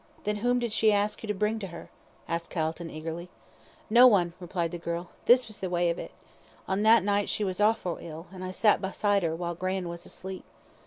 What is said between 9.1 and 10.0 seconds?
'er while gran'